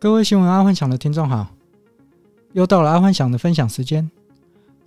[0.00, 1.46] 各位新闻阿幻想的听众好，
[2.54, 4.10] 又到了阿幻想的分享时间。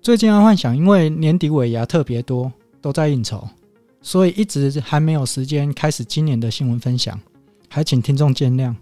[0.00, 3.44] 最近阿幻想因为年底尾牙特别多，都在应酬，
[4.00, 7.18] 所以一直还没有时间开始今年的新闻分享，
[7.68, 8.72] 还请听众见谅。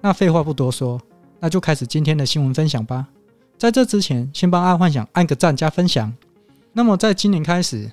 [0.00, 1.00] 那废话不多说，
[1.38, 3.06] 那就开始今天的新闻分享吧。
[3.56, 6.12] 在这之前，先帮阿幻想按个赞加分享。
[6.72, 7.88] 那么在今年开始，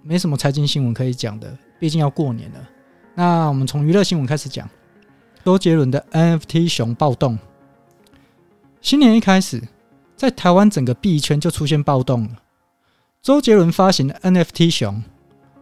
[0.00, 2.68] 没什么财经新闻可以讲的，毕竟要过年了。
[3.16, 4.70] 那我们从娱乐新闻开始讲。
[5.46, 7.38] 周杰伦的 NFT 熊暴动。
[8.80, 9.62] 新年一开始，
[10.16, 12.30] 在台湾整个币圈就出现暴动了。
[13.22, 15.00] 周杰伦发行的 NFT 熊，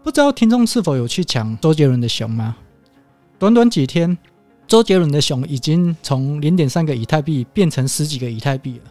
[0.03, 2.57] 不知道听众是否有去抢周杰伦的熊吗？
[3.39, 4.17] 短短几天，
[4.67, 8.91] 周杰伦的熊已经从零点三个以太币变成十几个以太币了。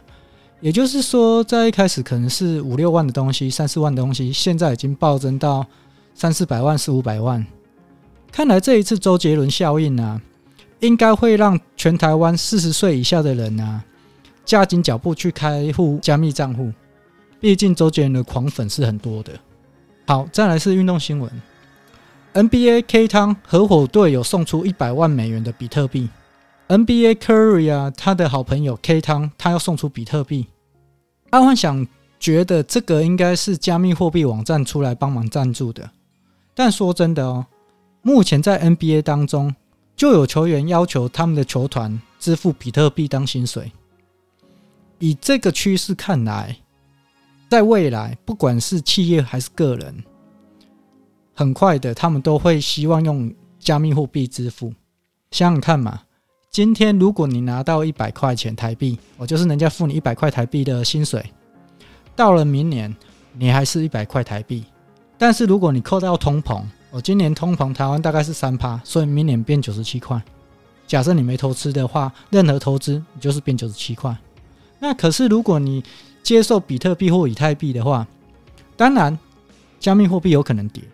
[0.60, 5.66] 也就是说，在一开始可能是五六万的东西，三四万的东西，现在已经暴增到
[6.14, 7.44] 三四百万、四五百万。
[8.30, 10.22] 看来这一次周杰伦效应啊。
[10.84, 13.82] 应该会让全台湾四十岁以下的人啊，
[14.44, 16.70] 加紧脚步去开户加密账户。
[17.40, 19.32] 毕竟周杰伦的狂粉是很多的。
[20.06, 21.30] 好，再来是运动新闻
[22.34, 26.08] ：NBA K 汤合伙队有送出一百万美元的比特币。
[26.68, 30.46] NBA Curry 啊，他的好朋友 K 汤，他要送出比特币。
[31.30, 31.86] 阿幻想
[32.20, 35.90] 觉得这个应该是加密货币网站出来帮忙赞助的。
[36.54, 37.46] 但说真的哦，
[38.02, 39.54] 目前在 NBA 当中。
[39.96, 43.70] 就有球员要求他们的球团支付比特币当薪水。
[44.98, 46.56] 以这个趋势看来，
[47.50, 50.02] 在未来，不管是企业还是个人，
[51.34, 54.72] 很快的，他们都会希望用加密货币支付。
[55.30, 56.00] 想想看嘛，
[56.50, 61.24] 今天如果你拿到一百块钱台币，我就是人家付你一百块台币的薪水，
[62.16, 62.94] 到了明年，
[63.32, 64.64] 你还是一百块台币。
[65.18, 66.62] 但是如果你扣掉通膨，
[66.94, 70.22] 我今年通膨台湾大概是三趴，所以明年变九十七块。
[70.86, 74.16] 假设你没投资的话，任何投资你就是变九十七块。
[74.78, 75.82] 那可是如果你
[76.22, 78.06] 接受比特币或以太币的话，
[78.76, 79.18] 当然
[79.80, 80.84] 加密货币有可能跌，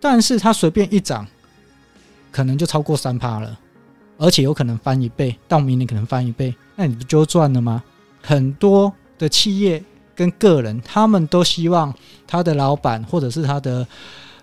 [0.00, 1.24] 但是它随便一涨，
[2.32, 3.56] 可能就超过三趴了，
[4.18, 7.84] 而且有可能翻一倍，到明年可能翻一倍，那你不就赚了吗？
[8.20, 9.80] 很多的企业
[10.16, 11.94] 跟个人，他们都希望
[12.26, 13.86] 他的老板或者是他的。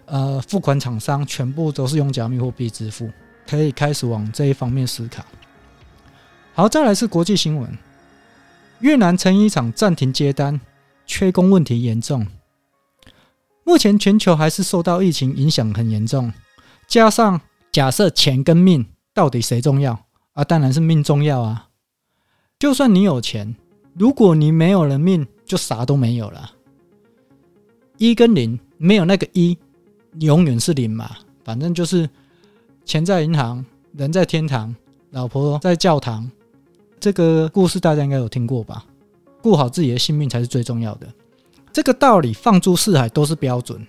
[0.07, 3.11] 呃，付款厂商全部都是用加密货币支付，
[3.45, 5.21] 可以开始往这一方面思考。
[6.53, 7.77] 好，再来是国际新闻：
[8.79, 10.61] 越南成衣厂暂停接单，
[11.05, 12.25] 缺工问题严重。
[13.65, 16.31] 目前全球还是受到疫情影响很严重，
[16.87, 19.99] 加上假设钱跟命到底谁重要
[20.31, 20.43] 啊？
[20.45, 21.67] 当然是命重要啊！
[22.57, 23.53] 就算你有钱，
[23.93, 26.53] 如果你没有了命，就啥都没有了。
[27.97, 29.57] 一跟零没有那个一。
[30.19, 31.09] 永远是零嘛，
[31.43, 32.09] 反正就是
[32.85, 33.63] 钱在银行，
[33.93, 34.75] 人在天堂，
[35.11, 36.29] 老婆在教堂。
[36.99, 38.83] 这个故事大家应该有听过吧？
[39.41, 41.07] 顾好自己的性命才是最重要的。
[41.71, 43.85] 这个道理放诸四海都是标准，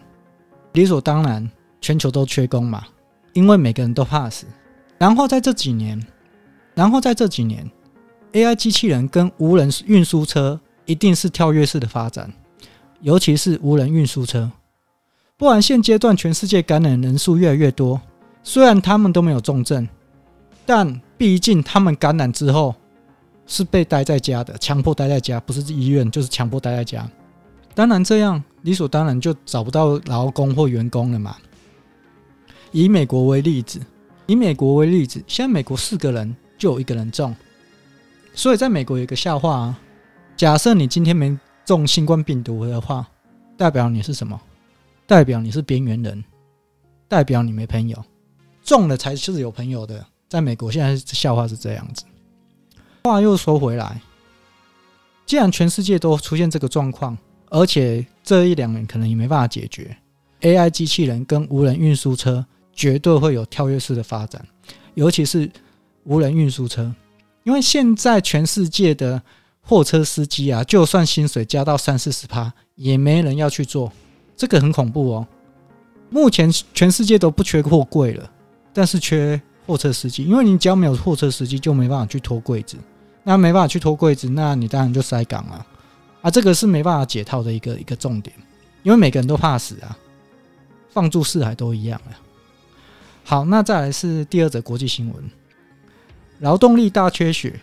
[0.72, 1.50] 理所当然，
[1.80, 2.84] 全球都缺工嘛，
[3.32, 4.46] 因为每个人都怕死。
[4.98, 6.04] 然后在这几年，
[6.74, 7.68] 然后在这几年
[8.32, 12.30] ，AI 机器人跟无人运输车一定是跳跃式的发展，
[13.00, 14.50] 尤其是无人运输车。
[15.38, 18.00] 不然，现阶段全世界感染人数越来越多，
[18.42, 19.88] 虽然他们都没有重症，
[20.66, 22.74] 但毕竟他们感染之后
[23.46, 27.08] 是被待在家的，强迫待在家，不是医院就是强迫待在家。
[27.72, 31.36] 当然，这样理所当然就找不到劳工或员工了嘛。
[32.72, 33.80] 以美国为例子，
[34.26, 37.32] 以美国为例子，现在美国四个人就有一个人中，
[38.34, 39.80] 所以在美国有一个笑话啊：
[40.36, 43.06] 假设你今天没中新冠病毒的话，
[43.56, 44.38] 代表你是什么？
[45.08, 46.22] 代表你是边缘人，
[47.08, 48.04] 代表你没朋友，
[48.62, 50.04] 中了才是有朋友的。
[50.28, 52.04] 在美国，现在笑话是这样子。
[53.04, 54.02] 话又说回来，
[55.24, 57.16] 既然全世界都出现这个状况，
[57.48, 59.96] 而且这一两年可能也没办法解决
[60.42, 64.46] ，AI 机器人跟无人运输车绝对会有跳跃式的发展，
[64.92, 65.50] 尤其是
[66.04, 66.94] 无人运输车，
[67.44, 69.22] 因为现在全世界的
[69.62, 73.90] 货车司机啊，就算薪水加到三四十趴，也没人要去做。
[74.38, 75.26] 这个很恐怖哦！
[76.10, 78.30] 目前全世界都不缺货柜了，
[78.72, 82.76] 但是缺货车司机，因为你只要没有货车司机，就没办法去拖柜子。
[83.24, 85.66] 那没办法去拖柜子，那你当然就塞港了
[86.22, 86.30] 啊！
[86.30, 88.34] 这个是没办法解套的一个一个重点，
[88.84, 89.98] 因为每个人都怕死啊，
[90.88, 92.14] 放诸四海都一样啊。
[93.24, 95.30] 好，那再来是第二则国际新闻：
[96.38, 97.60] 劳动力大缺血，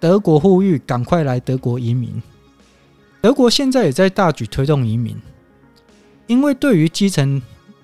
[0.00, 2.20] 德国呼吁赶快来德国移民。
[3.20, 5.16] 德国现在也在大举推动移民。
[6.26, 7.40] 因为对于基层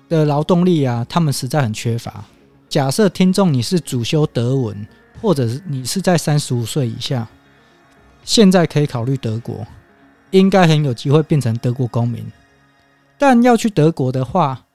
[0.09, 2.25] 的劳动力啊，他们实在很缺乏。
[2.67, 4.85] 假设听众你是主修德文，
[5.21, 7.27] 或者是你是在三十五岁以下，
[8.23, 9.65] 现在可以考虑德国，
[10.31, 12.25] 应该很有机会变成德国公民。
[13.17, 14.65] 但要去德国的话，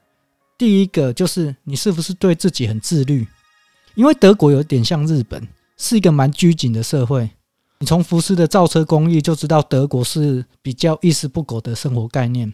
[0.57, 3.27] 第一个就是你是不是对自己很自律？
[3.95, 7.29] 因为德国有点像日本，是一个蛮拘谨的社会。
[7.79, 12.51] 你从福斯的造车工艺就知道，德国是比较一丝不苟的生活概念。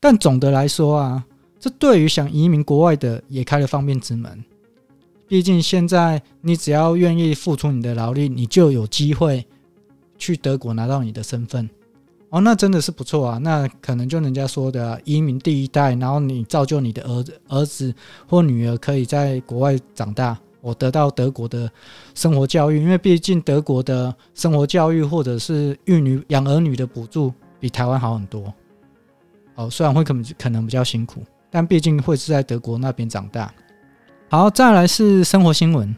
[0.00, 1.24] 但总的来说啊，
[1.58, 4.44] 这对于想移民国外的也开了方便之门。
[5.26, 9.46] 毕竟现在你只要愿意付出你的劳力，你就有机会
[10.16, 11.68] 去德国拿到你的身份。
[12.30, 13.38] 哦，那真的是不错啊！
[13.38, 17.94] 那可能就人家说的，移民第一代，然后你造就你的儿子、儿子
[18.26, 21.70] 或女儿可以在国外长大，我得到德国的
[22.14, 28.52] 生活教育，因为毕竟德国的生活教育或者是育女养儿女的补助比台湾好很多。
[29.58, 31.20] 哦，虽然会可能可能比较辛苦，
[31.50, 33.52] 但毕竟会是在德国那边长大。
[34.30, 35.94] 好，再来是生活新闻，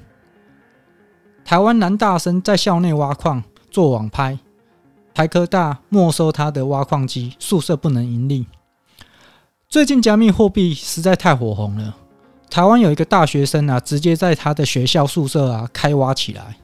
[1.45, 4.39] 台湾男大生在校内挖矿做网拍。
[5.13, 8.47] 台科大没收他的挖矿机，宿舍不能盈利。
[9.69, 11.95] 最近加密货币实在太火红了，
[12.49, 16.57] 台湾有一个大学生啊，直接在他的学校宿舍啊开挖起来，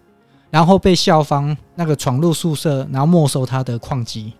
[0.48, 4.32] 然后被校方那个闯入宿舍，然后没收他的矿机。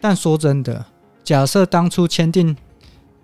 [0.00, 0.84] 但说真的，
[1.24, 2.56] 假设当初签订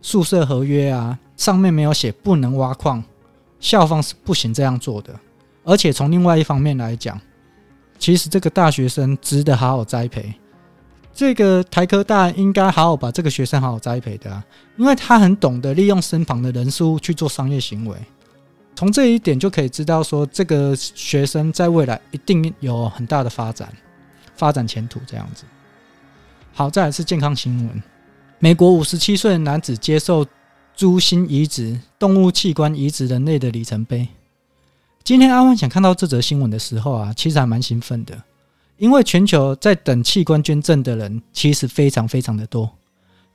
[0.00, 3.02] 宿舍合约啊，上面没有写不能挖矿，
[3.60, 5.14] 校方是不行这样做的。
[5.64, 7.20] 而且从另外一方面来讲。
[8.00, 10.32] 其实这个大学生值得好好栽培，
[11.12, 14.44] 这个台科大应该好好把这个学生好好栽培的啊，
[14.76, 17.96] 因为他很懂得利用身旁的人事物去做商业行为。
[18.76, 23.68] 从这一点就可以知道，说这个学生在未来一定有很大的发展，
[24.36, 25.42] 发展前途这样子。
[26.58, 27.82] 好，再来是健康新闻：
[28.40, 30.26] 美国五十七岁的男子接受
[30.74, 34.08] 猪心移植、动物器官移植人类的里程碑。
[35.04, 38.20] 今天阿万想看到这则新闻的时候啊，其实还蛮兴奋的，
[38.76, 42.68] 因为全球在等器官捐赠的人其实非常非常的多。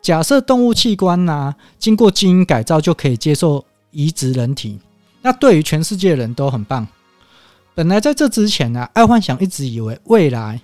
[0.01, 4.77] 假设动物器官呐、啊，经过基因改造就可以接受移植人体，
[5.21, 6.85] 那对于全世界人都很棒。
[7.73, 10.59] 本来在这之前呢、啊，爱幻想一直以为未来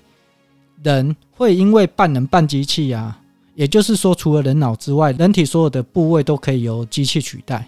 [0.83, 3.19] 人会因为半人半机器啊，
[3.55, 7.67] 也就是说除了人脑之外，人体所有的部位都可以由机器取代。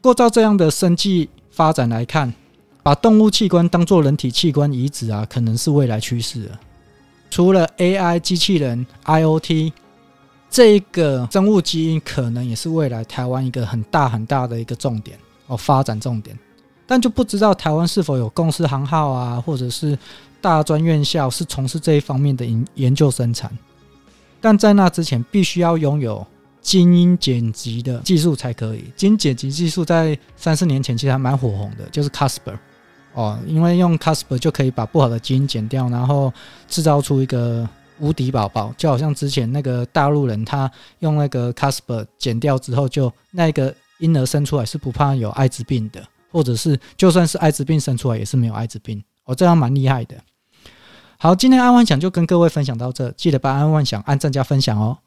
[0.00, 2.32] 过照这样的生计发展来看。
[2.80, 6.58] 把动物器官当做人体器官移植啊，可能是未来趋势了。
[7.28, 9.72] 除了 AI 机器人、IoT
[10.48, 15.18] 这一个生物基因，可能也是未来台湾一个很大很大的一个重点
[15.48, 16.38] 哦，发展重点。
[16.86, 19.98] 但就不知道台湾是否有公司行号啊，或者是
[20.40, 23.50] 大专院校是从事这一方面的研研究生产。
[24.40, 26.24] 但在那之前，必须要拥有
[26.60, 28.84] 基因剪辑的技术才可以。
[28.96, 32.56] 基因剪辑技术在三四年前其实还蛮火红的，就是 Casper。
[33.14, 36.32] 哦，因为用 Casper 就可以把不好的基因剪掉，然后
[36.68, 37.68] 制造出一个
[37.98, 40.70] 无敌宝宝，就好像之前那个大陆人，他
[41.00, 46.00] 用那个 Casper 剪掉之后，就那个婴儿生出来是不怕有艾滋病的，
[46.30, 49.02] 或者是就算是艾滋病生出来也是没有艾滋病。
[49.28, 50.16] 我，这样蛮厉害的。
[51.18, 54.98] 好，今天安万想就跟各位分享到这，记得把安万想按赞加分享哦。